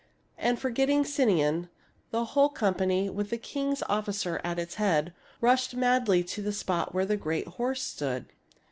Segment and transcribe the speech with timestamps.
[0.39, 1.69] And, forgetting Sinon,
[2.09, 6.51] the whole com pany, with the king's officer at its head, rushed madly to the
[6.51, 8.25] spot where the great horse stood.